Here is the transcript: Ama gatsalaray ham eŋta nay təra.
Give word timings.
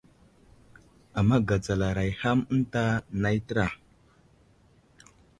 Ama 1.19 1.37
gatsalaray 1.47 2.09
ham 2.21 2.39
eŋta 2.53 2.83
nay 3.21 3.37
təra. 3.47 3.67